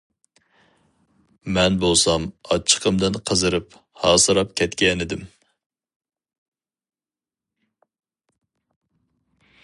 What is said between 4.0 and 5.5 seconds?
ھاسىراپ كەتكەنىدىم.